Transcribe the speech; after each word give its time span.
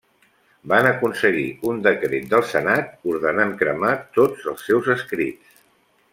Van 0.71 0.87
aconseguir 0.91 1.43
un 1.71 1.83
decret 1.87 2.25
del 2.31 2.47
senat 2.55 2.89
ordenant 3.13 3.53
cremar 3.61 3.93
tots 4.19 4.51
els 4.55 4.65
seus 4.71 4.91
escrits. 4.97 5.63